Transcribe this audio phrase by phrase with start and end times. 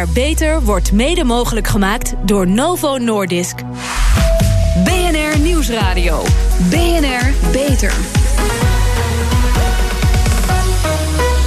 [0.00, 3.56] BNR Beter wordt mede mogelijk gemaakt door Novo Nordisk.
[4.84, 6.22] BNR Nieuwsradio.
[6.70, 7.92] BNR Beter.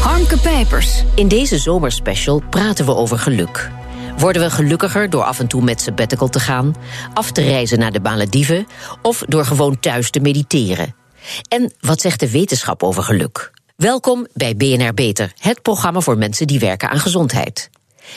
[0.01, 1.03] Harmke Pijpers.
[1.15, 3.71] In deze zomerspecial praten we over geluk.
[4.17, 6.75] Worden we gelukkiger door af en toe met sabbatical te gaan,
[7.13, 8.67] af te reizen naar de Malediven
[9.01, 10.95] of door gewoon thuis te mediteren?
[11.47, 13.51] En wat zegt de wetenschap over geluk?
[13.75, 17.69] Welkom bij BNR Beter, het programma voor mensen die werken aan gezondheid.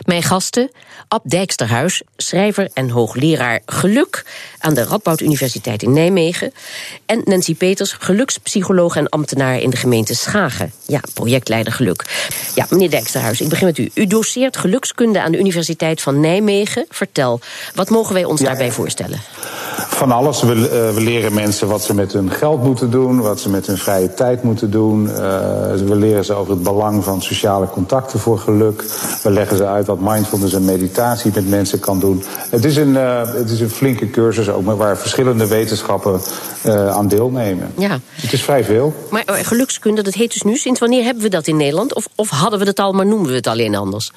[0.05, 0.71] Mijn gasten,
[1.09, 4.25] Ab Dijksterhuis, schrijver en hoogleraar geluk
[4.59, 6.53] aan de Radboud Universiteit in Nijmegen.
[7.07, 10.73] En Nancy Peters, gelukspsycholoog en ambtenaar in de gemeente Schagen.
[10.87, 12.05] Ja, projectleider geluk.
[12.55, 13.91] Ja, meneer Dijksterhuis, ik begin met u.
[13.95, 16.87] U doseert gelukskunde aan de Universiteit van Nijmegen.
[16.89, 17.41] Vertel,
[17.75, 19.21] wat mogen wij ons daarbij voorstellen?
[19.77, 20.43] Van alles.
[20.43, 23.67] We, uh, we, leren mensen wat ze met hun geld moeten doen, wat ze met
[23.67, 25.05] hun vrije tijd moeten doen.
[25.05, 25.17] Uh,
[25.87, 28.85] we leren ze over het belang van sociale contacten voor geluk.
[29.23, 32.25] We leggen ze uit wat mindfulness en meditatie met mensen kan doen.
[32.51, 36.21] Het is een, uh, het is een flinke cursus ook, waar verschillende wetenschappen
[36.91, 37.73] aan deelnemen.
[37.77, 37.99] Ja.
[38.13, 38.95] Het is vrij veel.
[39.11, 40.57] Maar gelukskunde, dat heet dus nu.
[40.57, 41.95] Sinds wanneer hebben we dat in Nederland?
[41.95, 44.13] Of, of hadden we het al, maar noemen we het alleen anders?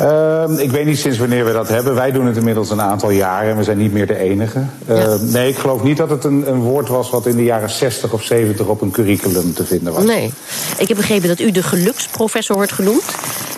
[0.00, 1.94] Uh, ik weet niet sinds wanneer we dat hebben.
[1.94, 4.64] Wij doen het inmiddels een aantal jaren en we zijn niet meer de enige.
[4.88, 5.16] Uh, ja.
[5.20, 8.12] Nee, ik geloof niet dat het een, een, woord was wat in de jaren 60
[8.12, 10.04] of 70 op een curriculum te vinden was.
[10.04, 10.32] Nee.
[10.78, 13.04] Ik heb begrepen dat u de geluksprofessor wordt genoemd.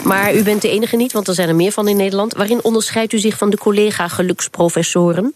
[0.05, 2.35] Maar u bent de enige niet, want er zijn er meer van in Nederland.
[2.35, 5.35] Waarin onderscheidt u zich van de collega geluksprofessoren?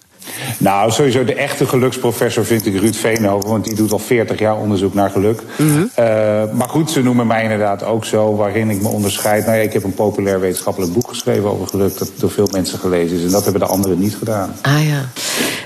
[0.59, 4.57] Nou, sowieso de echte geluksprofessor vind ik Ruud Veenhoven, want die doet al 40 jaar
[4.57, 5.43] onderzoek naar geluk.
[5.57, 5.91] Mm -hmm.
[5.99, 6.05] uh,
[6.53, 9.47] maar goed, ze noemen mij inderdaad ook zo, waarin ik me onderscheid.
[9.47, 12.79] Nou ja, ik heb een populair wetenschappelijk boek geschreven over geluk, dat door veel mensen
[12.79, 13.25] gelezen is.
[13.25, 14.55] En dat hebben de anderen niet gedaan.
[14.63, 15.09] Ah ja.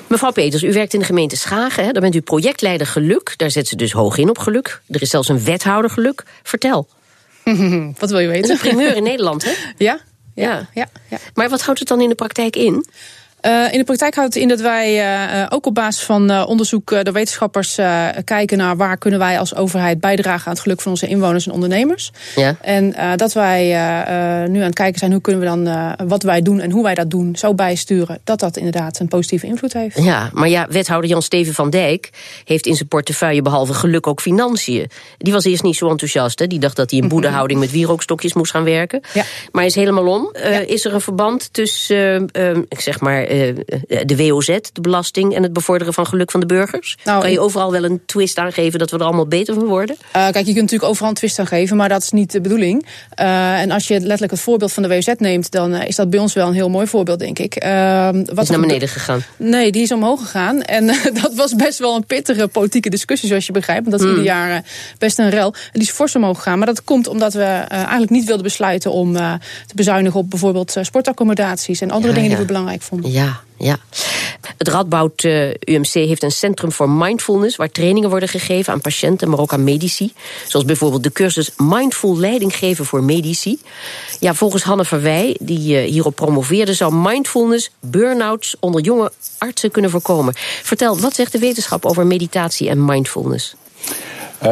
[0.07, 1.85] Mevrouw Peters, u werkt in de gemeente Schagen.
[1.85, 1.93] Hè?
[1.93, 3.35] Daar bent u projectleider geluk.
[3.37, 4.81] Daar zet ze dus hoog in op geluk.
[4.89, 6.25] Er is zelfs een wethouder geluk.
[6.43, 6.89] Vertel.
[7.99, 8.49] wat wil je weten?
[8.49, 9.53] Dat is een primeur in Nederland, hè?
[9.77, 9.99] Ja.
[10.35, 10.69] Ja.
[10.75, 11.19] ja, ja.
[11.35, 12.87] Maar wat houdt het dan in de praktijk in?
[13.47, 15.01] Uh, in de praktijk houdt het in dat wij
[15.41, 17.79] uh, ook op basis van uh, onderzoek de wetenschappers
[18.25, 21.53] kijken naar waar kunnen wij als overheid bijdragen aan het geluk van onze inwoners en
[21.53, 22.11] ondernemers.
[22.37, 22.57] Ja.
[22.61, 23.67] En dat wij
[24.49, 26.95] nu aan het kijken zijn hoe kunnen we dan wat wij doen en hoe wij
[26.95, 30.03] dat doen zo bijsturen dat dat inderdaad een positieve invloed heeft.
[30.03, 32.11] Ja, maar ja, wethouder Jan-Steven van Dijk
[32.45, 34.91] heeft in zijn portefeuille behalve geluk ook financiën.
[35.19, 36.39] Die was eerst niet zo enthousiast.
[36.39, 36.47] Hè?
[36.47, 39.01] Die dacht dat hij in boedehouding met wierookstokjes moest gaan werken.
[39.15, 39.23] Ja.
[39.53, 40.31] Maar is helemaal om.
[40.33, 40.49] Ja.
[40.49, 42.29] Is er een verband tussen,
[42.69, 43.35] ik zeg maar
[44.07, 46.97] de WOZ, de belasting en het bevorderen van geluk van de burgers?
[47.05, 49.97] Nou, kan je overal wel een twist aangeven dat we er allemaal beter van worden?
[50.01, 52.41] Uh, kijk, je kunt natuurlijk overal een twist aan geven, maar dat is niet de
[52.41, 52.87] bedoeling.
[53.21, 56.11] Uh, en als je letterlijk het voorbeeld van de WOZ neemt, dan uh, is dat
[56.11, 57.55] bij ons wel een heel mooi voorbeeld, denk ik.
[58.35, 59.25] wat is naar beneden gegaan?
[59.37, 60.63] Nee, die is omhoog gegaan.
[60.63, 60.87] En
[61.23, 63.87] dat was best wel een pittige politieke discussie, zoals je begrijpt.
[63.87, 64.19] Want dat is mm.
[64.19, 64.65] ieder jaar
[64.99, 65.53] best een rel.
[65.53, 66.59] En die is fors omhoog gegaan.
[66.59, 71.81] Maar dat komt omdat we eigenlijk niet wilden besluiten om te bezuinigen op bijvoorbeeld sportaccommodaties
[71.81, 72.37] en andere ja, dingen ja.
[72.37, 73.11] die we belangrijk vonden.
[73.11, 73.26] Ja,
[73.59, 73.79] ja.
[74.57, 77.57] Het Radboud uh, UMC heeft een centrum voor mindfulness...
[77.57, 80.13] waar trainingen worden gegeven aan patiënten, maar ook aan medici.
[80.49, 83.61] Zoals bijvoorbeeld de cursus Mindful Leiding geven voor medici.
[84.21, 86.75] Ja, volgens Hanne Verwij, die uh, hierop promoveerde...
[86.75, 90.35] zou mindfulness burn-outs onder jonge artsen kunnen voorkomen.
[90.63, 93.55] Vertel, wat zegt de wetenschap over meditatie en mindfulness?
[94.43, 94.49] Uh,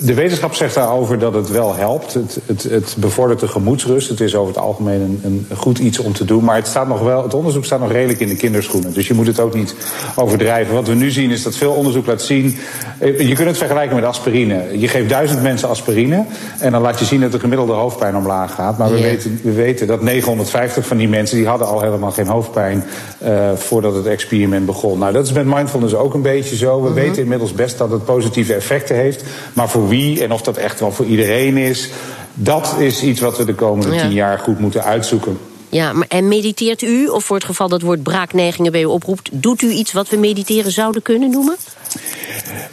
[0.00, 2.14] de wetenschap zegt daarover dat het wel helpt.
[2.14, 4.08] Het, het, het bevordert de gemoedsrust.
[4.08, 6.44] Het is over het algemeen een, een, goed iets om te doen.
[6.44, 8.92] Maar het, staat nog wel, het onderzoek staat nog redelijk in de kinderschoenen.
[8.92, 9.74] Dus je moet het ook niet
[10.16, 10.74] overdrijven.
[10.74, 12.56] Wat we nu zien is dat veel onderzoek laat zien.
[13.00, 14.78] Je kunt het vergelijken met aspirine.
[14.78, 16.24] Je geeft duizend mensen aspirine.
[16.58, 18.78] En dan laat je zien dat de gemiddelde hoofdpijn omlaag gaat.
[18.78, 21.36] Maar we, weten, we weten dat 950 van die mensen.
[21.36, 22.84] die hadden al helemaal geen hoofdpijn.
[23.24, 24.98] Uh, voordat het experiment begon.
[24.98, 26.82] Nou, dat is met mindfulness ook een beetje zo.
[26.82, 29.24] We weten inmiddels best dat het positieve effecten heeft.
[29.52, 31.90] Maar voor wie en of dat echt wel voor iedereen is.
[32.34, 34.00] dat is iets wat we de komende Ja.
[34.00, 35.38] tien jaar goed moeten uitzoeken.
[35.68, 39.28] Ja, maar en mediteert u, of voor het geval dat woord braakneigingen bij u oproept...
[39.32, 41.56] doet u iets wat we mediteren zouden kunnen noemen?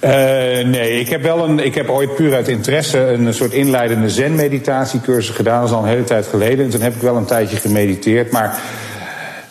[0.03, 0.11] Uh,
[0.65, 1.59] nee, ik heb wel een.
[1.59, 5.59] Ik heb ooit puur uit interesse een soort inleidende zen-meditatiecursus gedaan.
[5.59, 6.65] Dat is al een hele tijd geleden.
[6.65, 8.31] En toen heb ik wel een tijdje gemediteerd.
[8.31, 8.59] Maar.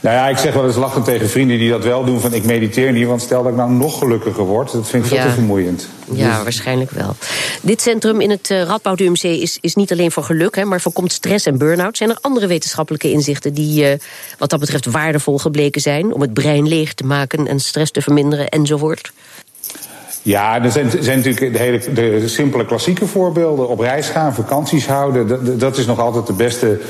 [0.00, 2.44] Nou ja, ik zeg wel eens lachend tegen vrienden die dat wel doen: van ik
[2.44, 4.72] mediteer niet, want stel dat ik nou nog gelukkiger word.
[4.72, 5.24] Dat vind ik veel Ja.
[5.26, 5.88] te vermoeiend.
[6.12, 7.16] Ja, waarschijnlijk wel.
[7.62, 10.80] Dit centrum in het uh, Radboud UMC is, is niet alleen voor geluk, hè, maar
[10.80, 11.96] voorkomt stress en burn-out.
[11.96, 13.98] Zijn er andere wetenschappelijke inzichten die uh,
[14.38, 18.02] wat dat betreft waardevol gebleken zijn om het brein leeg te maken en stress te
[18.02, 19.12] verminderen enzovoort?
[20.22, 23.68] Ja, er zijn, zijn natuurlijk de, hele, de simpele klassieke voorbeelden.
[23.68, 25.26] Op reis gaan, vakanties houden.
[25.26, 26.80] Dat, dat is nog altijd de beste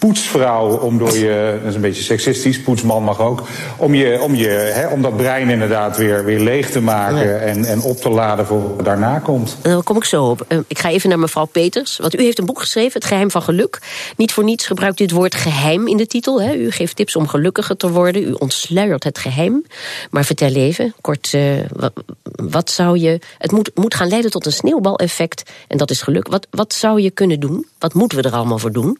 [0.00, 3.42] poetsvrouw om door je, dat is een beetje seksistisch, poetsman mag ook,
[3.76, 7.64] om, je, om, je, hè, om dat brein inderdaad weer, weer leeg te maken en,
[7.64, 9.56] en op te laden voor wat daarna komt.
[9.62, 10.44] Daar kom ik zo op.
[10.48, 11.96] Eh, ik ga even naar mevrouw Peters.
[11.96, 13.78] Want u heeft een boek geschreven, Het Geheim van Geluk.
[14.16, 16.42] Niet voor niets gebruikt u het woord geheim in de titel.
[16.42, 16.54] Hè.
[16.54, 18.22] U geeft tips om gelukkiger te worden.
[18.22, 19.64] U ontsluiert het geheim.
[20.10, 21.42] Maar vertel even, kort, uh,
[21.76, 21.92] wat,
[22.22, 23.18] wat, zou je.
[23.38, 25.50] Het moet, moet gaan leiden tot een sneeuwbaleffect.
[25.68, 26.28] En dat is geluk.
[26.28, 27.66] Wat, wat zou je kunnen doen?
[27.78, 28.98] Wat moeten we er allemaal voor doen?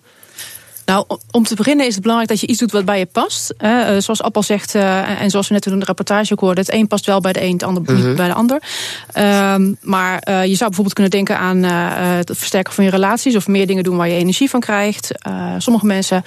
[0.90, 3.54] Nou, om te beginnen is het belangrijk dat je iets doet wat bij je past.
[3.58, 6.64] Uh, zoals Appel zegt, uh, en zoals we net in de rapportage ook hoorden...
[6.64, 8.16] het een past wel bij de een, het ander niet mhm.
[8.16, 8.62] bij de ander.
[9.54, 13.36] Um, maar uh, je zou bijvoorbeeld kunnen denken aan het versterken van je relaties...
[13.36, 15.10] of meer dingen doen waar je energie van krijgt.
[15.58, 16.24] sommige mensen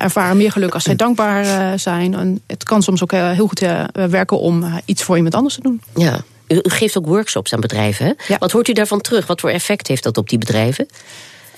[0.00, 2.14] ervaren meer geluk als zij dankbaar zijn.
[2.14, 5.80] En het kan soms ook heel goed werken om iets voor iemand anders te doen.
[5.94, 6.20] Ja.
[6.48, 8.06] U geeft ook workshops aan bedrijven.
[8.06, 8.12] Hè?
[8.26, 8.38] Ja.
[8.38, 9.26] Wat hoort u daarvan terug?
[9.26, 10.86] Wat voor effect heeft dat op die bedrijven?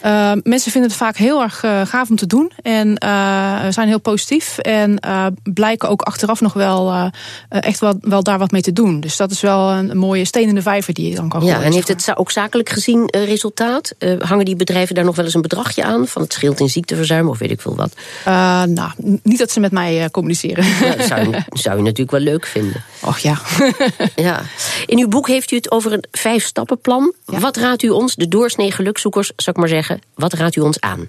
[0.05, 2.53] Uh, mensen vinden het vaak heel erg uh, gaaf om te doen.
[2.63, 4.59] En uh, zijn heel positief.
[4.59, 4.99] En
[5.43, 7.11] blijken ook achteraf nog wel
[7.49, 9.01] echt wel, wel daar wat mee te doen.
[9.01, 11.63] Dus dat is wel een, mooie steen in de vijver die je dan kan Ja,
[11.63, 13.95] en heeft het ook zakelijk gezien resultaat?
[14.19, 16.07] hangen die bedrijven daar nog wel eens een bedragje aan?
[16.07, 17.95] Van het scheelt in ziekteverzuim of weet ik veel wat?
[18.69, 18.91] nou,
[19.23, 20.65] niet dat ze met mij communiceren.
[20.65, 22.85] Ja, dat zou, je, zou je natuurlijk wel leuk vinden.
[23.01, 23.39] Och ja.
[24.17, 24.43] ja.
[24.87, 27.13] In uw boek heeft u het over een vijf-stappenplan.
[27.27, 27.39] Ja.
[27.39, 30.81] Wat raadt u ons, de doorsnee gelukzoekers, zou ik maar zeggen wat raadt u ons
[30.81, 31.09] aan?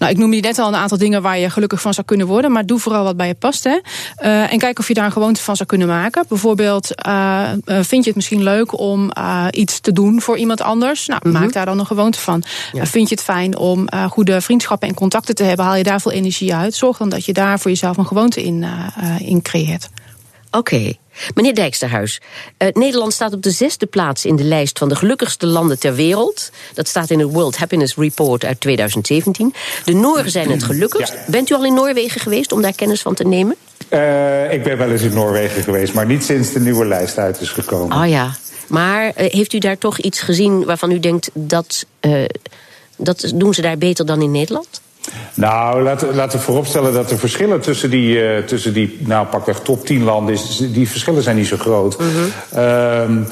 [0.00, 2.26] Nou, ik noem je net al een aantal dingen waar je gelukkig van zou kunnen
[2.26, 2.52] worden.
[2.52, 3.64] Maar doe vooral wat bij je past.
[3.64, 3.78] Hè.
[4.22, 6.24] Uh, en kijk of je daar een gewoonte van zou kunnen maken.
[6.28, 11.06] Bijvoorbeeld, uh, vind je het misschien leuk om uh, iets te doen voor iemand anders?
[11.06, 11.40] Nou, mm -hmm.
[11.40, 12.42] maak daar dan een gewoonte van.
[12.72, 12.86] Ja.
[12.86, 15.64] vind je het fijn om goede vriendschappen en contacten te hebben?
[15.64, 16.74] Haal je daar veel energie uit?
[16.74, 18.64] Zorg dan dat je daar voor jezelf een gewoonte in,
[19.18, 19.88] in creëert.
[20.50, 20.74] Oké.
[20.74, 20.98] Okay.
[21.34, 22.20] Meneer Dijksterhuis,
[22.58, 25.94] uh, Nederland staat op de zesde plaats in de lijst van de gelukkigste landen ter
[25.94, 26.50] wereld.
[26.74, 29.54] Dat staat in het World Happiness Report uit 2017.
[29.84, 31.12] De Nooren zijn het gelukkigst.
[31.12, 31.24] Ja.
[31.26, 33.56] Bent u al in Noorwegen geweest om daar kennis van te nemen?
[33.90, 37.40] Uh, ik ben wel eens in Noorwegen geweest, maar niet sinds de nieuwe lijst uit
[37.40, 38.02] is gekomen.
[38.02, 38.34] Oh ja,
[38.66, 41.86] maar uh, heeft u daar toch iets gezien waarvan u denkt dat,
[42.96, 44.80] dat doen ze daar beter dan in Nederland?
[45.34, 49.60] Nou, laten, laten we vooropstellen dat de verschillen tussen die, uh, tussen die nou pakweg
[49.60, 51.98] top 10 landen, is, die verschillen zijn niet zo groot.
[51.98, 52.06] Mm
[52.50, 53.26] -hmm.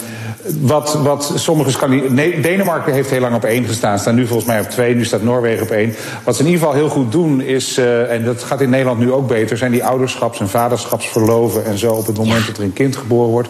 [0.60, 2.40] wat, wat sommige Scandinavië.
[2.40, 5.22] Denemarken heeft heel lang op één gestaan, staan nu volgens mij op twee, nu staat
[5.22, 5.94] Noorwegen op één.
[6.24, 8.98] Wat ze in ieder geval heel goed doen is, uh, en dat gaat in Nederland
[8.98, 12.62] nu ook beter, zijn die ouderschaps- en vaderschapsverloven en zo op het moment dat er
[12.62, 13.48] een kind geboren wordt.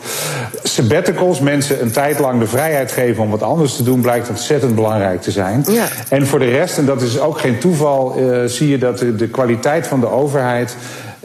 [0.62, 4.74] Sabbaticals, mensen een tijd lang de vrijheid geven om wat anders te doen, blijkt ontzettend
[4.74, 5.64] belangrijk te zijn.
[5.70, 5.86] Ja.
[6.08, 9.28] En voor de rest, en dat is ook geen toeval, uh, zie je dat de
[9.28, 10.76] kwaliteit van de overheid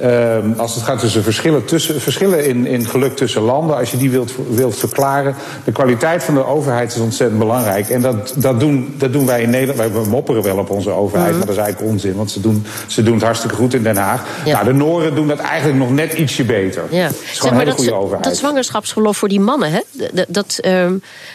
[0.02, 3.98] uh, als het gaat tussen verschillen, tussen, verschillen in, in geluk tussen landen, als je
[3.98, 7.90] die wilt, wilt verklaren, de kwaliteit van de overheid is ontzettend belangrijk.
[7.90, 9.94] En dat, dat, doen, dat doen wij in Nederland.
[9.94, 11.38] Wij mopperen wel op onze overheid, mm.
[11.38, 13.96] maar dat is eigenlijk onzin, want ze doen, ze doen het hartstikke goed in Den
[13.96, 14.24] Haag.
[14.46, 14.54] Ja.
[14.54, 16.84] Nou, de Noren doen dat eigenlijk nog net ietsje beter.
[16.90, 17.04] Ja.
[17.04, 18.24] Het is een hele goede overheid.
[18.24, 19.80] Dat zwangerschapsverlof voor die mannen, hè?
[20.14, 20.72] Dat, dat, uh,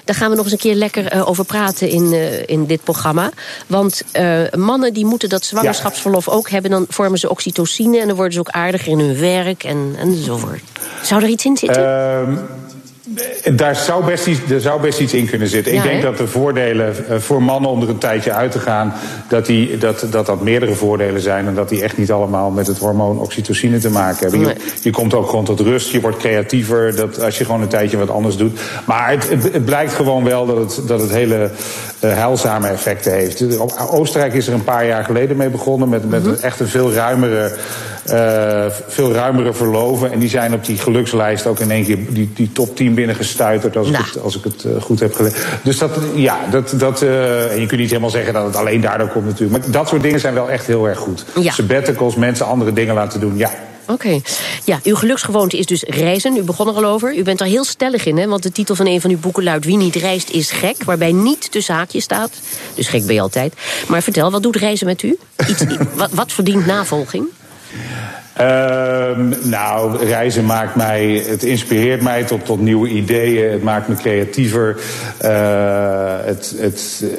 [0.05, 2.85] daar gaan we nog eens een keer lekker uh, over praten in, uh, in dit
[2.85, 3.31] programma.
[3.67, 6.33] Want uh, mannen die moeten dat zwangerschapsverlof ja.
[6.33, 9.65] ook hebben, dan vormen ze oxytocine en dan worden ze ook aardiger in hun werk
[9.65, 10.63] en, enzovoort.
[11.03, 11.83] Zou er iets in zitten?
[11.83, 15.73] Uh, daar zou, best iets, er zou best iets in kunnen zitten.
[15.73, 16.09] Ja, ik denk he?
[16.09, 18.95] dat de voordelen uh, voor mannen om er een tijdje uit te gaan...
[19.29, 21.47] Dat, die, dat, dat dat meerdere voordelen zijn...
[21.47, 24.41] en dat die echt niet allemaal met het hormoon oxytocine te maken hebben.
[24.41, 24.55] Nee.
[24.55, 26.97] Je, je, komt ook gewoon tot rust, je wordt creatiever...
[26.97, 28.61] Dat als je gewoon een tijdje wat anders doet.
[28.85, 31.51] Maar het, het, het blijkt gewoon wel dat het, dat het hele
[32.05, 33.59] uh, heilzame effecten heeft.
[33.91, 35.89] Oostenrijk is er een paar jaar geleden mee begonnen...
[35.89, 36.43] met, met mm -hmm.
[36.43, 37.57] echt een veel ruimere...
[38.13, 40.13] Uh, veel ruimere verloven.
[40.13, 43.77] En die zijn op die gelukslijst ook in één keer die, die top 10 binnengestuiterd,
[43.77, 44.05] als, nou.
[44.05, 45.39] ik het, als ik het uh, goed heb gelezen.
[45.63, 48.81] Dus dat, ja, dat, dat uh, en je kunt niet helemaal zeggen dat het alleen
[48.81, 49.63] daardoor komt natuurlijk.
[49.63, 51.25] Maar dat soort dingen zijn wel echt heel erg goed.
[51.41, 51.53] Ja.
[51.53, 53.51] Sabbaticals, mensen andere dingen laten doen, ja.
[53.89, 54.07] Oké.
[54.07, 54.23] Okay.
[54.65, 56.37] Ja, uw geluksgewoonte is dus reizen.
[56.37, 57.17] U begon er al over.
[57.17, 58.27] U bent er heel stellig in, hè?
[58.27, 59.65] Want de titel van een van uw boeken luidt...
[59.65, 62.31] Wie niet reist is gek, waarbij niet tussen haakjes staat.
[62.75, 63.55] Dus gek ben je altijd.
[63.87, 65.19] Maar vertel, wat doet reizen met u?
[65.49, 67.27] Iets, wat, wat verdient navolging?
[67.75, 68.68] Uh,
[69.19, 73.51] Um, nou, reizen maakt mij, het inspireert mij tot, tot nieuwe ideeën.
[73.51, 74.77] Het maakt me creatiever.
[75.25, 75.31] Uh,
[76.25, 77.11] het, het, uh,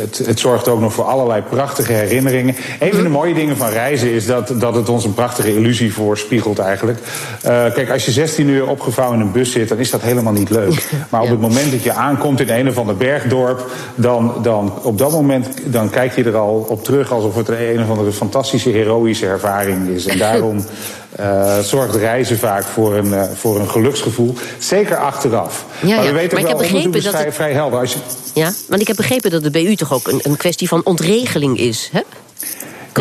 [0.00, 2.56] het, het zorgt ook nog voor allerlei prachtige herinneringen.
[2.80, 5.92] Een van de mooie dingen van reizen is dat, dat het ons een prachtige illusie
[5.92, 6.98] voorspiegelt eigenlijk.
[6.98, 10.32] Uh, kijk, als je 16 uur opgevouwen in een bus zit, dan is dat helemaal
[10.32, 10.86] niet leuk.
[11.10, 14.98] Maar op het moment dat je aankomt in een of ander bergdorp, dan, dan op
[14.98, 18.70] dat moment dan kijk je er al op terug alsof het een of andere fantastische,
[18.70, 20.06] heroïsche ervaring is.
[20.06, 20.64] En daarom
[21.20, 24.34] uh, zorgt reizen vaak voor een, uh, voor een geluksgevoel.
[24.58, 25.64] Zeker achteraf.
[25.80, 27.34] Ja, maar we weten maar wel, ik heb begrepen dat vrij, het...
[27.34, 27.78] vrij helder.
[27.78, 27.98] Als je...
[28.34, 30.80] Ja, want ik heb begrepen dat het bij u toch ook een, een kwestie van
[30.84, 32.00] ontregeling is, hè?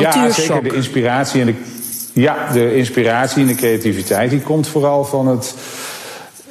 [0.01, 1.55] Ja, zeker de inspiratie en de,
[2.13, 5.53] ja, de inspiratie en de creativiteit die komt vooral van het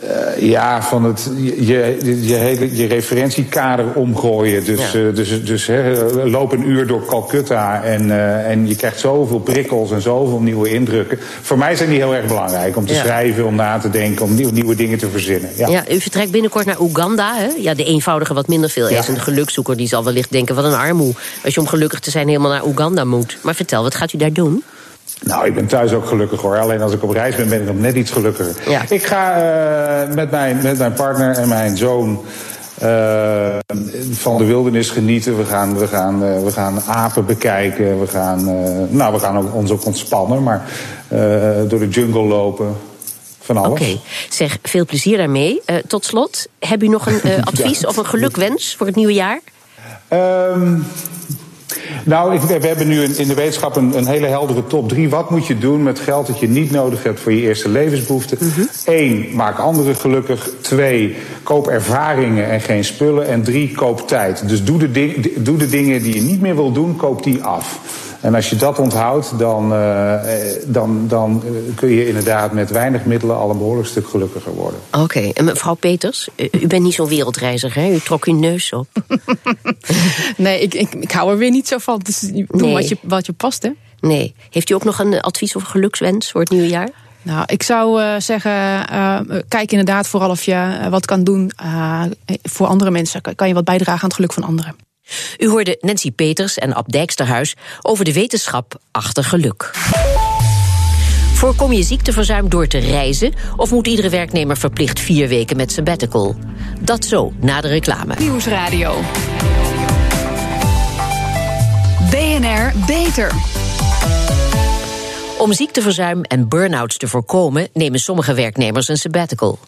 [0.07, 4.65] uh, ja, van het, je, je, hele, je referentiekader omgooien.
[4.65, 4.99] Dus, ja.
[4.99, 5.71] uh, dus, dus
[6.25, 10.69] loop een uur door Calcutta en, uh, en je krijgt zoveel prikkels en zoveel nieuwe
[10.69, 11.19] indrukken.
[11.43, 12.77] Voor mij zijn die heel erg belangrijk.
[12.77, 13.01] Om te ja.
[13.01, 15.51] schrijven, om na te denken, om nieuwe, nieuwe dingen te verzinnen.
[15.57, 15.69] Ja.
[15.69, 15.85] ja.
[15.91, 17.35] u vertrekt binnenkort naar Oeganda.
[17.37, 17.49] Hè?
[17.59, 19.09] Ja, de eenvoudige, wat minder veel is.
[19.09, 21.15] En de gelukzoeker die zal wellicht denken, wat een armoe.
[21.45, 23.39] Als je om gelukkig te zijn helemaal naar Oeganda moet.
[23.43, 24.63] Maar vertel, wat gaat u daar doen?
[25.23, 26.59] Nou, ik ben thuis ook gelukkig hoor.
[26.59, 28.71] Alleen als ik op reis ben, ben ik nog net iets gelukkiger.
[28.71, 28.83] Ja.
[28.89, 29.37] Ik ga
[30.09, 32.25] uh, met, mijn, met mijn partner en mijn zoon
[32.83, 33.57] uh,
[34.11, 35.37] van de wildernis genieten.
[35.37, 38.01] We gaan, we gaan, uh, we gaan apen bekijken.
[38.01, 38.45] We gaan,
[38.97, 40.63] nou, we gaan ook, ons ook ontspannen, maar
[41.69, 42.77] door de jungle lopen.
[43.41, 43.71] Van alles.
[43.71, 44.01] Oké, okay.
[44.29, 45.63] zeg, veel plezier daarmee.
[45.87, 47.89] tot slot, heb u nog een advies ja.
[47.89, 49.41] of een gelukwens voor het nieuwe jaar?
[50.13, 50.87] Um,
[52.05, 55.09] nou, ik, we hebben nu in de wetenschap een, een, hele heldere top 3.
[55.09, 58.39] Wat moet je doen met geld dat je niet nodig hebt voor je eerste levensbehoeften?
[58.85, 59.37] Eén, mm -hmm.
[59.37, 60.51] maak anderen gelukkig.
[60.61, 63.27] Twee, koop ervaringen en geen spullen.
[63.27, 64.49] En drie, koop tijd.
[64.49, 67.43] Dus doe de, ding, doe de dingen die je niet meer wil doen, koop die
[67.43, 67.81] af.
[68.27, 70.21] En als je dat onthoudt, dan, uh,
[70.67, 71.43] dan, dan
[71.75, 74.81] kun je inderdaad met weinig middelen al een behoorlijk stuk gelukkiger worden.
[74.93, 75.31] Oké, okay.
[75.35, 77.91] en mevrouw Peters, u bent niet zo'n wereldreiziger, hè?
[77.91, 78.89] U trok uw neus op.
[80.37, 82.01] nee, ik, ik, ik hou er weer niet zo van.
[82.05, 82.73] Dus doe nee.
[82.73, 83.71] wat, je, wat je past, hè?
[84.01, 84.35] Nee.
[84.51, 86.91] Heeft u ook nog een advies of gelukswens voor het nieuwe jaar?
[87.23, 88.53] Nou, ik zou uh, zeggen,
[88.93, 89.19] uh,
[89.49, 91.51] kijk inderdaad vooral of je wat kan doen
[92.43, 93.21] voor andere mensen.
[93.35, 94.86] Kan je wat bijdragen aan het geluk van anderen.
[95.39, 99.71] U hoorde Nancy Peters en Ab Dijksterhuis over de wetenschap achter geluk.
[101.33, 106.37] Voorkom je ziekteverzuim door te reizen of moet iedere werknemer verplicht vier weken met sabbatical?
[106.81, 108.15] Dat zo na de reclame.
[108.19, 109.01] Nieuwsradio.
[112.11, 113.33] BNR Beter.
[115.39, 119.59] Om ziekteverzuim en burn-outs te voorkomen nemen sommige werknemers een sabbatical.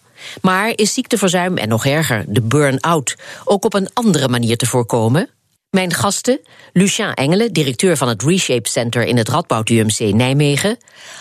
[0.40, 5.28] Maar is ziekteverzuim en nog erger, de burn-out, ook op een andere manier te voorkomen?
[5.70, 6.40] Mijn gasten,
[6.72, 10.76] Lucien Engelen, directeur van het Reshape Center in het Radboud UMC Nijmegen.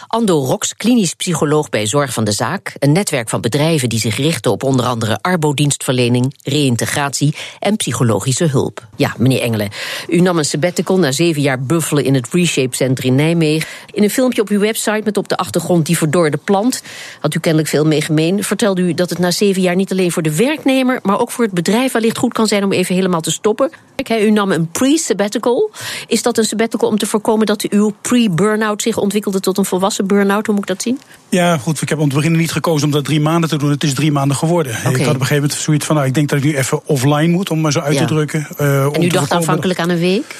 [0.07, 2.73] Ando Rox, klinisch psycholoog bij Zorg van de Zaak.
[2.79, 8.87] Een netwerk van bedrijven die zich richten op onder andere arbodienstverlening, reïntegratie en psychologische hulp.
[8.95, 9.69] Ja, meneer Engelen,
[10.07, 13.67] u nam een sabbatical na zeven jaar buffelen in het Reshape Center in Nijmegen.
[13.91, 16.81] In een filmpje op uw website met op de achtergrond die verdorde plant,
[17.19, 20.11] had u kennelijk veel mee gemeen, vertelde u dat het na zeven jaar niet alleen
[20.11, 23.21] voor de werknemer, maar ook voor het bedrijf wellicht goed kan zijn om even helemaal
[23.21, 23.71] te stoppen.
[24.09, 25.71] U nam een pre-sabbatical.
[26.07, 30.07] Is dat een sabbatical om te voorkomen dat uw pre-burnout zich ontwikkelde tot een volwassen
[30.07, 30.45] burn-out?
[30.45, 30.99] Hoe moet ik dat zien?
[31.29, 31.81] Ja, goed.
[31.81, 33.69] Ik heb om het begin niet gekozen om dat drie maanden te doen.
[33.69, 34.77] Het is drie maanden geworden.
[34.77, 34.91] Okay.
[34.91, 36.81] Ik had op een gegeven moment zoiets van: nou, ik denk dat ik nu even
[36.85, 37.99] offline moet, om maar zo uit ja.
[37.99, 38.47] te drukken.
[38.61, 40.35] Uh, en u dacht aanvankelijk aan een week?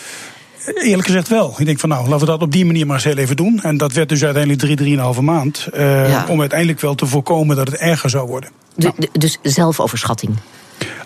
[0.75, 1.55] Eerlijk gezegd wel.
[1.57, 3.59] Ik denk van nou, laten we dat op die manier maar eens heel even doen.
[3.61, 5.67] En dat werd dus uiteindelijk drie, drieënhalve maand.
[5.73, 6.25] Uh, ja.
[6.29, 8.49] Om uiteindelijk wel te voorkomen dat het erger zou worden.
[8.75, 9.09] De, nou.
[9.11, 10.37] Dus zelfoverschatting?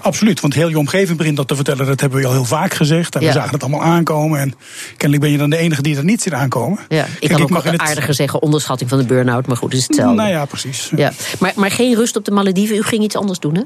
[0.01, 1.85] Absoluut, want heel je omgeving begint dat te vertellen.
[1.85, 3.15] Dat hebben we al heel vaak gezegd.
[3.15, 3.27] En ja.
[3.27, 4.39] we zagen het allemaal aankomen.
[4.39, 4.53] En
[4.97, 6.79] kennelijk ben je dan de enige die er niet ziet aankomen.
[6.87, 7.77] Ja, ik Kijk, kan ook het...
[7.77, 9.47] aardiger zeggen onderschatting van de burn-out.
[9.47, 10.15] Maar goed, het is hetzelfde.
[10.15, 10.91] Nou ja, precies.
[10.95, 11.11] Ja.
[11.39, 12.75] Maar, maar geen rust op de Malediven.
[12.75, 13.61] U ging iets anders doen, hè?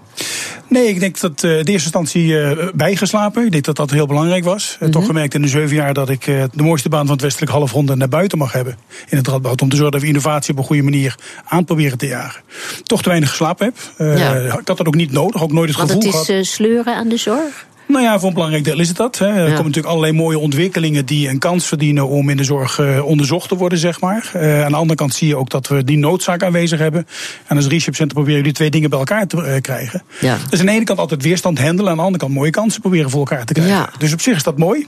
[0.68, 3.46] Nee, ik denk dat uh, de eerste instantie uh, bijgeslapen.
[3.46, 4.72] Ik denk dat dat heel belangrijk was.
[4.72, 4.92] Mm -hmm.
[4.92, 7.52] Toch gemerkt in de zeven jaar dat ik uh, de mooiste baan van het westelijk
[7.52, 8.78] halfronde naar buiten mag hebben.
[9.10, 9.62] In het radboud.
[9.62, 11.16] Om te zorgen dat we innovatie op een goede manier
[11.46, 12.42] aan proberen te jagen.
[12.84, 14.08] Toch te weinig geslapen heb.
[14.18, 14.34] Ja.
[14.36, 15.44] Ik had dat ook niet nodig.
[15.44, 16.46] Ook nooit het Want gevoel het is, gehad.
[16.46, 17.66] sleuren aan de zorg?
[17.88, 19.18] Nou ja, voor een belangrijk deel is het dat.
[19.18, 19.26] Hè.
[19.26, 19.44] Er ja.
[19.44, 23.50] komen natuurlijk allerlei mooie ontwikkelingen die een kans verdienen om in de zorg uh, onderzocht
[23.50, 24.32] te worden, zeg maar.
[24.36, 27.08] Uh, aan de andere kant zie je ook dat we die noodzaak aanwezig hebben.
[27.48, 30.04] En als Reshape Center proberen die twee dingen bij elkaar te uh, krijgen.
[30.20, 30.38] Ja.
[30.50, 33.10] Dus aan de ene kant altijd weerstand handelen, aan de andere kant mooie kansen proberen
[33.10, 33.76] voor elkaar te krijgen.
[33.76, 33.90] Ja.
[33.98, 34.88] Dus op zich is dat mooi.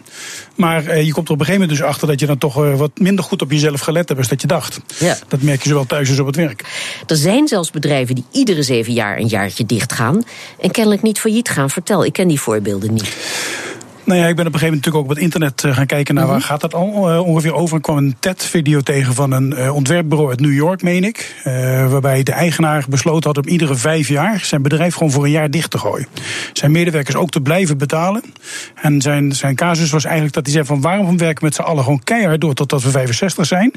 [0.56, 2.92] Maar je komt er op een gegeven moment dus achter dat je dan toch wat
[3.00, 4.82] minder goed op jezelf gelet hebt als dat je dacht.
[5.00, 5.18] Ja.
[5.28, 6.64] Dat merk je zowel thuis als op het werk.
[7.08, 10.24] Er zijn zelfs bedrijven die iedere zeven jaar een jaartje dicht gaan
[10.62, 11.70] en kennelijk niet failliet gaan.
[11.70, 13.16] Vertel, ik ken die voorbeelden niet.
[14.08, 15.86] Nou ja, ik ben op een gegeven moment natuurlijk ook op het internet uh, gaan
[15.86, 16.34] kijken naar -hmm.
[16.34, 17.78] waar gaat dat al uh, ongeveer over.
[17.78, 21.36] Ik kwam een TED-video tegen van een uh, ontwerpbureau uit New York, meen ik.
[21.90, 25.52] waarbij de eigenaar besloten had om iedere vijf jaar zijn bedrijf gewoon voor een jaar
[25.52, 26.08] dicht te gooien.
[26.54, 28.24] Zijn medewerkers ook te blijven betalen.
[28.76, 31.62] En zijn, zijn casus was eigenlijk dat hij zei van waarom werken we met z'n
[31.62, 33.72] allen gewoon keihard door totdat we 65 zijn.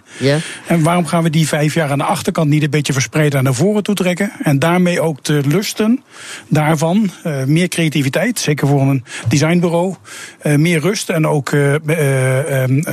[0.67, 3.55] En waarom gaan we die vijf jaar aan de achterkant niet een beetje verspreiden naar
[3.55, 4.33] voren toe trekken.
[4.43, 6.03] En daarmee ook de lusten
[6.49, 7.11] daarvan,
[7.47, 9.97] meer creativiteit, zeker voor een designbureau.
[10.43, 11.79] Uh, meer rust en ook uh, uh,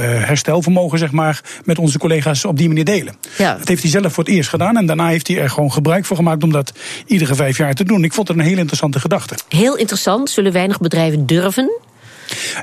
[0.02, 3.16] herstelvermogen, zeg maar, met onze collega's op die manier delen.
[3.38, 3.56] Ja.
[3.58, 6.06] Dat heeft hij zelf voor het eerst gedaan en daarna heeft hij er gewoon gebruik
[6.06, 6.74] van gemaakt om dat
[7.06, 8.04] iedere vijf jaar te doen.
[8.04, 9.36] Ik vond het een heel interessante gedachte.
[9.50, 11.72] Heel interessant, zullen weinig bedrijven durven.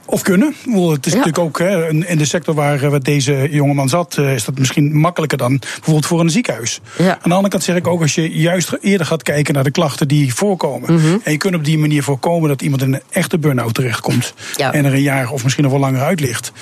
[0.06, 0.54] Of kunnen.
[0.70, 4.96] Het is natuurlijk ook hè, in de sector waar deze jongeman zat, is dat misschien
[4.98, 6.80] makkelijker dan bijvoorbeeld voor een ziekenhuis.
[6.98, 7.10] Ja.
[7.10, 9.70] Aan de andere kant zeg ik ook, als je juist eerder gaat kijken naar de
[9.70, 10.94] klachten die voorkomen.
[10.94, 11.16] Mhm.
[11.22, 14.34] En je kunt op die manier voorkomen dat iemand in een echte burn-out terechtkomt.
[14.56, 16.52] En er een jaar of misschien nog wel langer uit ligt.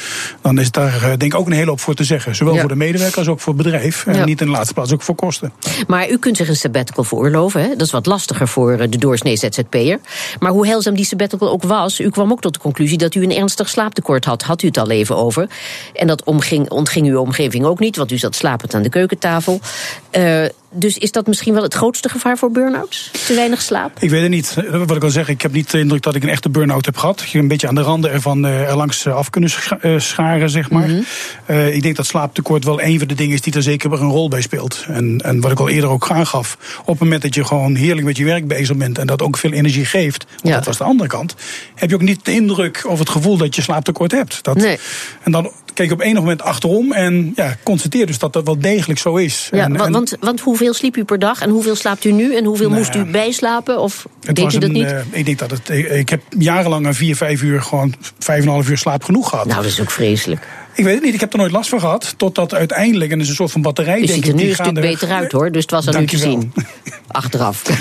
[0.40, 2.34] Dan is daar denk ik ook een hele hoop voor te zeggen.
[2.34, 4.06] Zowel voor de medewerker als ook voor het bedrijf.
[4.06, 5.52] En niet in de laatste plaats ook voor kosten.
[5.86, 7.62] Maar u kunt zich een sabbatical veroorloven.
[7.62, 7.68] Hè?
[7.68, 9.98] Dat is wat lastiger voor de doorsnee ZZP'er.
[10.38, 13.22] Maar hoe heilzaam die sabbatical ook was, u kwam ook tot de conclusie dat u
[13.22, 14.42] een ernstig slaaptekort had.
[14.42, 15.48] Had u het al even over.
[15.94, 19.60] En dat omging, ontging uw omgeving ook niet, want u zat slapend aan de keukentafel.
[20.12, 23.10] Uh, dus is dat misschien wel het grootste gevaar voor burn-outs?
[23.26, 23.96] Te weinig slaap?
[24.00, 24.56] Ik weet het niet.
[24.70, 26.96] Wat ik al zeg, ik heb niet de indruk dat ik een echte burn-out heb
[26.96, 27.30] gehad.
[27.30, 29.50] Je een beetje aan de randen ervan uh, er langs af kunnen
[30.00, 30.88] scharen, zeg maar.
[30.88, 31.04] Mm
[31.72, 34.28] ik denk dat slaaptekort wel een van de dingen is die er zeker een rol
[34.28, 34.84] bij speelt.
[34.88, 38.06] En, en wat ik al eerder ook aangaf, op het moment dat je gewoon heerlijk
[38.06, 40.84] met je werk bezig bent en dat ook veel energie geeft, want dat was de
[40.84, 41.34] andere kant,
[41.74, 44.44] heb je ook niet de indruk of het gevoel dat je slaaptekort hebt.
[44.44, 44.78] Dat, nee.
[45.22, 48.58] En dan keek ik op enig moment achterom en ja, constateer dus dat dat wel
[48.58, 49.48] degelijk zo is.
[49.52, 52.68] Ja, want, want hoeveel sliep u per dag en hoeveel slaapt u nu en hoeveel
[52.68, 53.80] nou moest u bijslapen?
[53.80, 54.90] Of deed u dat niet?
[54.90, 55.68] Uh, ik denk dat het.
[55.68, 59.28] Ik heb jarenlang een vier, vijf uur gewoon vijf en een half uur slaap genoeg
[59.28, 59.46] gehad.
[59.46, 60.46] Nou, dat is ook vreselijk.
[60.74, 62.14] Ik weet het niet, ik heb er nooit last van gehad.
[62.16, 64.00] Totdat uiteindelijk, en is een soort van batterij.
[64.00, 66.18] U ziet er nu een stuk beter uit hoor, dus het was aan u te
[66.18, 66.52] zien.
[67.08, 67.62] Achteraf.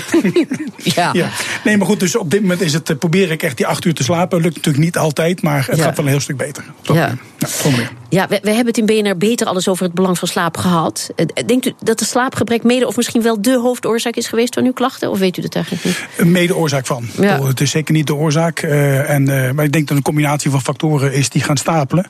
[0.76, 1.10] ja.
[1.12, 1.28] ja.
[1.64, 3.84] Nee, maar goed, dus op dit moment is het, eh, probeer ik echt die acht
[3.84, 4.40] uur te slapen.
[4.40, 6.64] Lukt natuurlijk niet altijd, maar het gaat wel een heel stuk beter.
[6.82, 7.16] ja.
[8.12, 11.10] Ja, we, we, hebben het in BNR beter alles over het belang van slaap gehad.
[11.16, 14.64] Eh, denkt u dat de slaapgebrek mede of misschien wel de hoofdoorzaak is geweest van
[14.64, 15.10] uw klachten?
[15.10, 16.04] Of weet u dat eigenlijk niet?
[16.16, 17.06] Een mede-oorzaak van.
[17.20, 17.46] Ja.
[17.46, 18.62] Het is zeker niet de oorzaak.
[18.62, 22.06] Uh, en, uh, maar ik denk dat een combinatie van factoren is die gaan stapelen.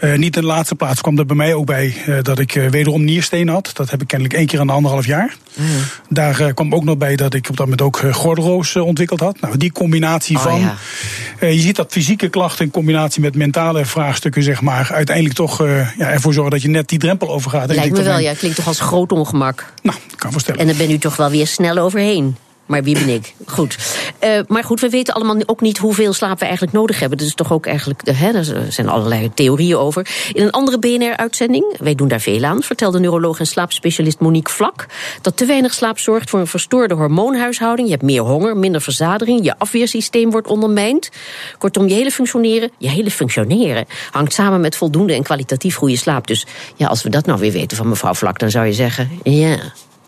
[0.00, 3.04] Uh, niet in de laatste plaats kwam er bij mij ook bij dat ik wederom
[3.04, 3.70] nierstenen had.
[3.72, 5.36] Dat heb ik kennelijk één keer aan de anderhalf jaar.
[5.54, 5.66] Mm.
[6.08, 9.40] Daar kwam ook nog bij dat ik op dat moment ook gordelroos ontwikkeld had.
[9.40, 10.60] Nou, die combinatie oh, van.
[10.60, 11.46] Ja.
[11.46, 15.96] je ziet dat fysieke klachten in combinatie met mentale vraagstukken, zeg maar, uiteindelijk toch uh,
[15.98, 17.74] ja, ervoor zorgen dat je net die drempel overgaat.
[17.74, 18.34] Lijkt me wel, ja.
[18.34, 19.72] Klinkt toch als groot ongemak.
[19.82, 20.60] Nou, kan voorstellen.
[20.60, 22.36] En dan ben u toch wel weer snel overheen.
[22.70, 23.34] Maar wie ben ik?
[23.46, 23.76] Goed.
[24.24, 27.18] Uh, maar goed, we weten allemaal ook niet hoeveel slaap we eigenlijk nodig hebben.
[27.18, 28.00] Is toch ook eigenlijk.
[28.04, 30.06] Hè, er zijn allerlei theorieën over.
[30.32, 34.86] In een andere BNR-uitzending, wij doen daar veel aan, vertelde neuroloog en slaapspecialist Monique Vlak
[35.20, 37.88] dat te weinig slaap zorgt voor een verstoorde hormoonhuishouding.
[37.88, 41.10] Je hebt meer honger, minder verzadering, je afweersysteem wordt ondermijnd.
[41.58, 46.26] Kortom, je hele functioneren, je hele functioneren hangt samen met voldoende en kwalitatief goede slaap.
[46.26, 49.10] Dus ja, als we dat nou weer weten van mevrouw Vlak, dan zou je zeggen,
[49.22, 49.58] ja.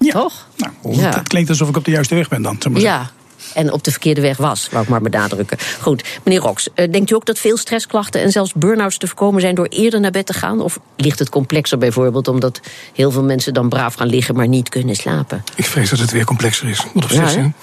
[0.04, 0.12] Ja.
[0.12, 0.46] Toch?
[0.56, 2.58] Nou, Het klinkt alsof ik op de juiste weg ben dan.
[2.74, 3.10] Ja,
[3.54, 5.58] en op de verkeerde weg was, wou ik maar benadrukken.
[5.80, 9.40] Goed, meneer Rox, uh, denkt u ook dat veel stressklachten en zelfs burn-outs te voorkomen
[9.40, 10.60] zijn door eerder naar bed te gaan?
[10.60, 12.60] Of ligt het complexer bijvoorbeeld omdat
[12.94, 15.44] heel veel mensen dan braaf gaan liggen, maar niet kunnen slapen?
[15.54, 16.86] Ik vrees dat het weer complexer is.
[16.92, 17.54] Want op zich zijn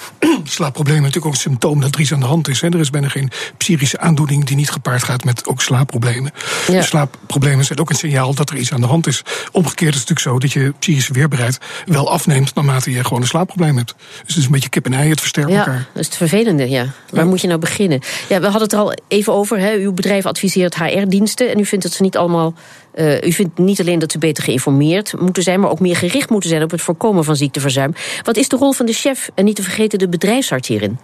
[0.44, 2.62] slaapproblemen natuurlijk ook een symptoom dat er iets aan de hand is.
[2.62, 2.68] Hè.
[2.68, 6.32] Er is bijna geen psychische aandoening die niet gepaard gaat met ook slaapproblemen.
[6.68, 6.82] Ja.
[6.82, 9.24] slaapproblemen zijn ook een signaal dat er iets aan de hand is.
[9.52, 13.28] Omgekeerd is het natuurlijk zo dat je psychische weerbaarheid wel afneemt naarmate je gewoon een
[13.28, 13.96] slaapprobleem hebt.
[13.98, 16.86] Dus het is een beetje kip en ei, het versterkt Dat is het vervelende, ja.
[17.10, 18.00] Waar moet je nou beginnen?
[18.30, 19.60] Ja, we hadden het er al even over.
[19.60, 19.76] Hè.
[19.76, 21.50] Uw bedrijf adviseert HR-diensten.
[21.50, 22.54] En u vindt dat ze niet allemaal.
[22.96, 26.30] Uh, u vindt niet alleen dat ze beter geïnformeerd moeten zijn, maar ook meer gericht
[26.30, 27.94] moeten zijn op het voorkomen van ziekteverzuim.
[28.24, 31.00] Wat is de rol van de chef en niet te vergeten de bedrijfsarts hierin?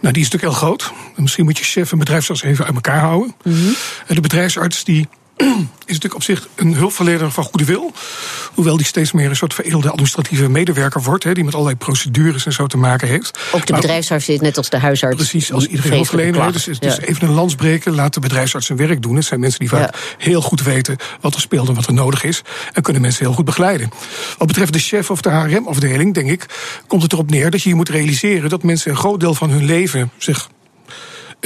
[0.00, 0.92] Nou, die is natuurlijk heel groot.
[1.16, 3.34] Misschien moet je chef en bedrijfsarts even uit elkaar houden.
[3.42, 3.74] Mm -hmm.
[4.06, 5.08] De bedrijfsarts die
[5.86, 7.92] is natuurlijk op zich een hulpverlener van goede wil.
[8.54, 12.46] Hoewel die steeds meer een soort veredelde administratieve medewerker wordt, hè, die met allerlei procedures
[12.46, 13.38] en zo te maken heeft.
[13.52, 15.16] Ook de bedrijfsarts zit net als de huisarts.
[15.16, 16.52] Precies, als iedere hulpverlener.
[16.52, 19.16] Dus, dus even een lans breken, laat de bedrijfsarts zijn werk doen.
[19.16, 22.24] Het zijn mensen die vaak heel goed weten wat er speelt en wat er nodig
[22.24, 22.42] is.
[22.72, 23.90] En kunnen mensen heel goed begeleiden.
[24.38, 26.46] Wat betreft de chef of de HRM-afdeling, denk ik,
[26.86, 29.50] komt het erop neer dat je je moet realiseren dat mensen een groot deel van
[29.50, 30.48] hun leven zich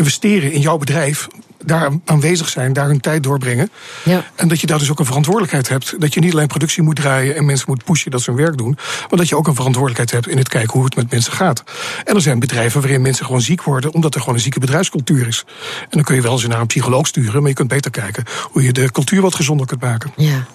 [0.00, 1.28] investeren in jouw bedrijf
[1.64, 3.70] daar aanwezig zijn, daar hun tijd doorbrengen.
[4.04, 4.24] Ja.
[4.34, 6.00] En dat je daar dus ook een verantwoordelijkheid hebt.
[6.00, 8.58] Dat je niet alleen productie moet draaien en mensen moet pushen dat ze hun werk
[8.58, 8.78] doen.
[9.08, 11.64] Maar dat je ook een verantwoordelijkheid hebt in het kijken hoe het met mensen gaat.
[12.04, 15.26] En er zijn bedrijven waarin mensen gewoon ziek worden omdat er gewoon een zieke bedrijfscultuur
[15.26, 15.44] is.
[15.80, 18.24] En dan kun je wel eens naar een psycholoog sturen, maar je kunt beter kijken
[18.42, 20.12] hoe je de cultuur wat gezonder kunt maken.
[20.16, 20.46] Ja.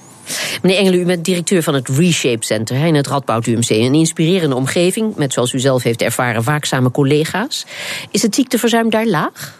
[0.61, 3.69] Meneer Engelen, u bent directeur van het Reshape Center in het Radboud UMC.
[3.69, 7.65] Een inspirerende omgeving met, zoals u zelf heeft ervaren, waakzame collega's.
[8.11, 9.55] Is het ziekteverzuim daar laag?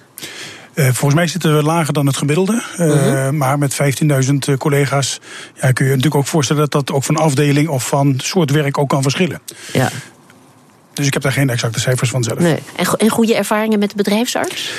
[0.76, 2.64] Uh, volgens mij zitten we lager dan het gemiddelde.
[2.80, 3.30] Uh, uh-huh.
[3.30, 3.80] Maar met 15.000
[4.40, 5.20] eh, collega's
[5.62, 8.78] ja, kun je natuurlijk ook voorstellen dat dat ook van afdeling of van soort werk
[8.78, 9.42] ook kan verschillen.
[9.74, 9.90] Ja.
[10.96, 12.40] Dus ik heb daar geen exacte cijfers van zelf.
[12.40, 12.60] Nee.
[12.76, 14.72] En, en goede ervaringen met de bedrijfsarts?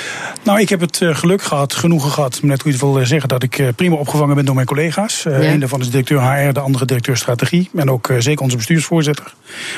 [0.43, 3.29] Nou, ik heb het uh, geluk gehad, genoegen gehad, net hoe je het wil zeggen,
[3.29, 5.25] dat ik uh, prima opgevangen ben door mijn collega's.
[5.27, 5.51] Uh, ja.
[5.51, 7.69] Een daarvan is directeur HR, de andere directeur strategie.
[7.75, 9.33] En ook zeker onze bestuursvoorzitter.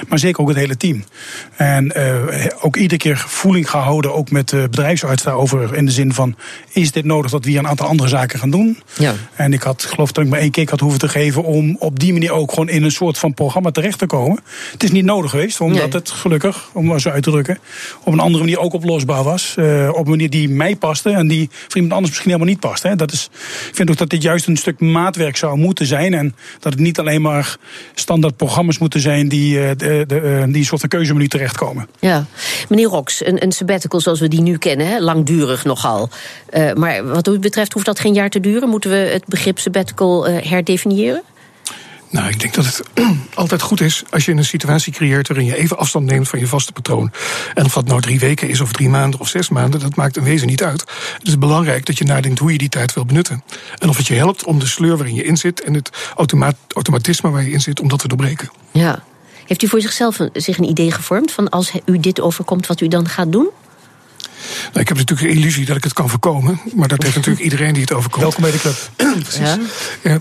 [0.08, 1.04] Maar zeker ook het hele team.
[1.56, 1.94] En
[2.62, 5.76] ook iedere keer voeling gehouden, ook met de bedrijfsarts daarover.
[5.76, 6.36] In de zin van:
[6.72, 8.82] is dit nodig dat we hier een aantal andere zaken gaan doen?
[8.98, 9.14] Ja.
[9.36, 12.00] En ik had, geloof dat ik maar één keer had hoeven te geven om op
[12.00, 14.40] die manier ook gewoon in een soort van programma terecht te komen.
[14.72, 16.02] Het is niet nodig geweest, omdat nee.
[16.02, 17.60] het gelukkig, om maar zo uit te drukken,
[18.04, 19.56] op een andere manier ook oplosbaar was.
[19.60, 22.60] Uh, op een manier die mij paste en die voor iemand anders misschien helemaal niet
[22.60, 22.84] past.
[22.84, 22.96] Hè.
[22.96, 23.30] Dat is,
[23.70, 26.14] ik vind ook dat dit juist een stuk maatwerk zou moeten zijn.
[26.14, 27.58] En dat het niet alleen maar
[27.94, 31.88] standaard programma's moeten zijn die, uh, de, de, uh, die soort van keuzemenu terechtkomen.
[32.00, 32.26] Ja,
[32.70, 36.10] meneer Rox, een, een sabbatical zoals we die nu kennen, hè, langdurig nogal.
[36.76, 38.70] maar wat u betreft hoeft dat geen jaar te duren.
[38.70, 41.24] Moeten we het begrip sabbatical herdefiniëren?
[42.10, 42.84] Nou, ik denk dat het
[43.34, 46.48] altijd goed is als je een situatie creëert waarin je even afstand neemt van je
[46.48, 47.12] vaste patroon.
[47.54, 50.18] En of dat nou drie weken is, of drie maanden, of zes maanden, dat maakt
[50.18, 50.84] in wezen niet uit.
[51.18, 53.44] Het is belangrijk dat je nadenkt hoe je die tijd wil benutten.
[53.78, 56.54] En of het je helpt om de sleur waarin je in zit en het automa
[56.68, 58.50] automatisme waar je in zit, om dat te doorbreken.
[58.72, 59.04] Ja.
[59.46, 62.82] Heeft u voor zichzelf een, zich een idee gevormd van als u dit overkomt, wat
[62.82, 63.50] u dan gaat doen?
[64.68, 66.60] Nou, ik heb natuurlijk de illusie dat ik het kan voorkomen.
[66.76, 68.22] Maar dat heeft natuurlijk iedereen die het overkomt.
[68.22, 68.90] Welkom bij de club.
[69.24, 69.40] Precies.
[69.40, 69.58] Ja.
[70.04, 70.20] ja.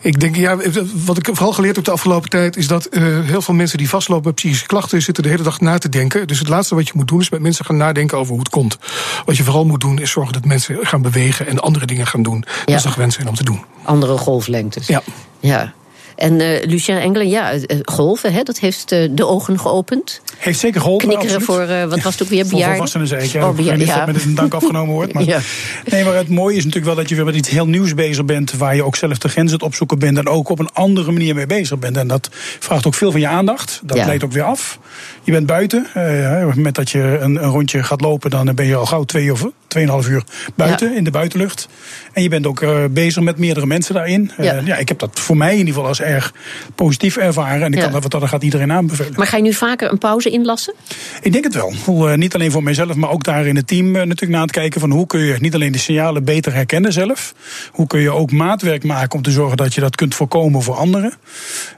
[0.00, 0.56] Ik denk, ja,
[1.04, 2.56] wat ik vooral geleerd heb de afgelopen tijd...
[2.56, 5.02] is dat uh, heel veel mensen die vastlopen met psychische klachten...
[5.02, 6.26] zitten de hele dag na te denken.
[6.26, 8.48] Dus het laatste wat je moet doen is met mensen gaan nadenken over hoe het
[8.48, 8.78] komt.
[9.24, 11.46] Wat je vooral moet doen is zorgen dat mensen gaan bewegen...
[11.46, 12.44] en andere dingen gaan doen.
[12.64, 12.72] Ja.
[12.72, 13.64] Dat ze gewend zijn om te doen.
[13.82, 14.86] Andere golflengtes.
[14.86, 15.02] Ja.
[15.40, 15.72] Ja.
[16.16, 20.20] En uh, Lucien Engelen, ja, golven, hè, dat heeft uh, de ogen geopend.
[20.42, 21.08] Heeft zeker geholpen.
[21.08, 21.68] Knikkeren absoluut.
[21.68, 22.60] voor, uh, wat was het ook weer, bejaarden?
[22.60, 23.48] Voor volwassenen zei ik, ja.
[23.48, 24.06] Oh, bejaarden, ja.
[24.06, 25.12] met een dank afgenomen wordt.
[25.12, 25.40] Maar, ja.
[25.84, 28.24] Nee, maar het mooie is natuurlijk wel dat je weer met iets heel nieuws bezig
[28.24, 28.52] bent...
[28.52, 30.18] waar je ook zelf de grens het opzoeken bent...
[30.18, 31.96] en ook op een andere manier mee bezig bent.
[31.96, 32.28] En dat
[32.58, 33.80] vraagt ook veel van je aandacht.
[33.84, 34.06] Dat ja.
[34.06, 34.78] leidt ook weer af.
[35.22, 35.86] Je bent buiten.
[35.96, 38.30] Uh, met dat je een, een, rondje gaat lopen...
[38.30, 40.96] dan ben je al gauw twee of tweeënhalf uur buiten, ja.
[40.96, 41.68] in de buitenlucht.
[42.12, 44.30] En je bent ook uh, bezig met meerdere mensen daarin.
[44.38, 44.54] Ja.
[44.54, 46.34] Uh, ja, ik heb dat voor mij in ieder geval als erg
[46.74, 47.62] positief ervaren.
[47.62, 47.88] En ik ja.
[47.88, 49.12] kan dat, dat gaat iedereen aanbevelen.
[49.16, 50.74] Maar ga je nu vaker een pauze inlassen?
[51.22, 51.72] Ik denk het wel.
[51.88, 54.80] Uh, niet alleen voor mijzelf, maar ook daar in het team natuurlijk na te kijken
[54.80, 57.34] van hoe kun je niet alleen de signalen beter herkennen zelf.
[57.70, 60.74] Hoe kun je ook maatwerk maken om te zorgen dat je dat kunt voorkomen voor
[60.74, 61.12] anderen.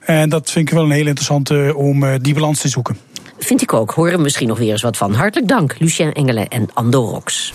[0.01, 2.97] En dat vind ik wel een heel interessante om die balans te zoeken.
[3.39, 3.91] Vind ik ook.
[3.91, 5.15] Horen misschien nog weer eens wat van.
[5.15, 7.53] Hartelijk dank, Lucien Engelen en Ando Rox.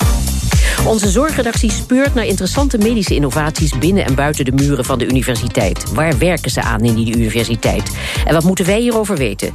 [0.85, 5.91] Onze zorgredactie speurt naar interessante medische innovaties binnen en buiten de muren van de universiteit.
[5.93, 7.91] Waar werken ze aan in die universiteit?
[8.25, 9.53] En wat moeten wij hierover weten?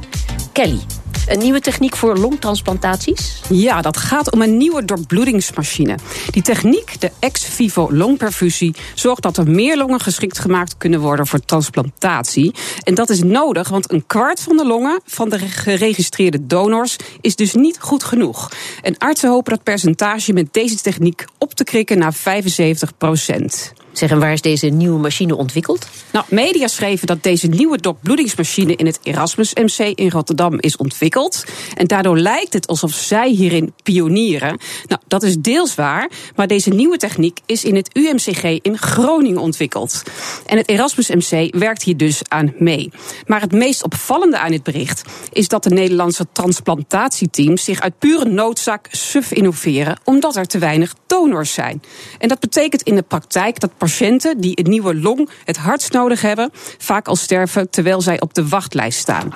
[0.51, 0.79] Kelly,
[1.27, 3.41] een nieuwe techniek voor longtransplantaties?
[3.49, 5.97] Ja, dat gaat om een nieuwe doorbloedingsmachine.
[6.29, 11.27] Die techniek, de ex vivo longperfusie, zorgt dat er meer longen geschikt gemaakt kunnen worden
[11.27, 12.53] voor transplantatie.
[12.83, 17.35] En dat is nodig, want een kwart van de longen van de geregistreerde donors is
[17.35, 18.51] dus niet goed genoeg.
[18.81, 23.73] En artsen hopen dat percentage met deze techniek op te krikken naar 75 procent.
[23.97, 25.87] Zeg, en waar is deze nieuwe machine ontwikkeld?
[26.11, 31.43] Nou, media schreven dat deze nieuwe doorbloedingsmachine in het Erasmus MC in Rotterdam is ontwikkeld.
[31.73, 34.59] En daardoor lijkt het alsof zij hierin pionieren.
[34.87, 39.41] Nou, dat is deels waar, maar deze nieuwe techniek is in het UMCG in Groningen
[39.41, 40.03] ontwikkeld.
[40.45, 42.91] En het Erasmus MC werkt hier dus aan mee.
[43.25, 48.25] Maar het meest opvallende aan dit bericht is dat de Nederlandse transplantatieteams zich uit pure
[48.25, 51.81] noodzaak suf innoveren, omdat er te weinig donors zijn.
[52.19, 56.21] En dat betekent in de praktijk dat patiënten die een nieuwe long het hardst nodig
[56.21, 56.49] hebben,
[56.89, 59.27] vaak al sterven terwijl zij op de wachtlijst staan.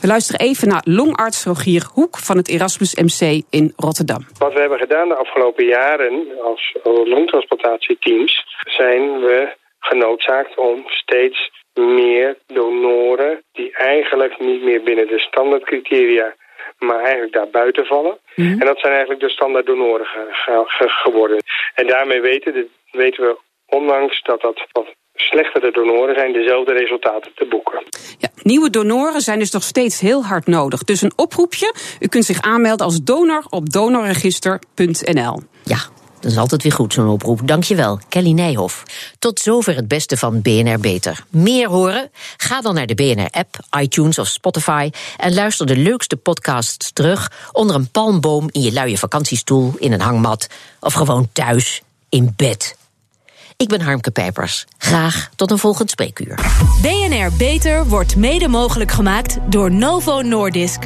[0.00, 4.22] We luisteren even naar longarts Rogier Hoek van het Erasmus MC in Rotterdam.
[4.38, 8.44] Wat we hebben gedaan de afgelopen jaren als longtransplantatieteams,
[8.78, 16.34] zijn we genoodzaakt om steeds meer donoren die eigenlijk niet meer binnen de standaardcriteria
[16.78, 18.18] maar eigenlijk daar buiten vallen.
[18.34, 18.60] Mm -hmm.
[18.60, 21.38] En dat zijn eigenlijk de standaard donoren ge ge ge geworden.
[21.74, 23.36] En daarmee weten, de, weten we
[23.78, 27.82] ondanks dat dat wat slechtere donoren zijn, dezelfde resultaten te boeken.
[28.18, 30.84] Ja, nieuwe donoren zijn dus nog steeds heel hard nodig.
[30.84, 35.40] Dus een oproepje, u kunt zich aanmelden als donor op donorregister.nl.
[35.64, 35.78] Ja,
[36.20, 37.40] dat is altijd weer goed, zo'n oproep.
[37.44, 38.82] Dankjewel, Kelly Nijhoff.
[39.18, 41.24] Tot zover het beste van BNR Beter.
[41.30, 42.10] Meer horen?
[42.36, 44.90] Ga dan naar de BNR-app, iTunes of Spotify...
[45.16, 47.48] en luister de leukste podcasts terug...
[47.52, 50.46] onder een palmboom in je luie vakantiestoel, in een hangmat...
[50.80, 52.80] of gewoon thuis, in bed.
[53.56, 54.64] Ik ben Harmke Pijpers.
[54.78, 56.38] Graag tot een volgend spreekuur.
[56.82, 60.84] BNR Beter wordt mede mogelijk gemaakt door Novo Nordisk.